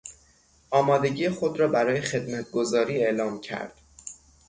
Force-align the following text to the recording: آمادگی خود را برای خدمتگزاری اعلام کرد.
آمادگی 0.71 1.29
خود 1.29 1.59
را 1.59 1.67
برای 1.67 2.01
خدمتگزاری 2.01 3.03
اعلام 3.03 3.41
کرد. 3.41 3.73